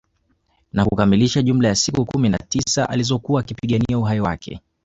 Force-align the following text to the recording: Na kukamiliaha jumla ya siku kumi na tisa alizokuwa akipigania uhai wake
Na 0.73 0.85
kukamiliaha 0.85 1.41
jumla 1.41 1.67
ya 1.67 1.75
siku 1.75 2.05
kumi 2.05 2.29
na 2.29 2.37
tisa 2.37 2.89
alizokuwa 2.89 3.41
akipigania 3.41 3.97
uhai 3.99 4.19
wake 4.19 4.59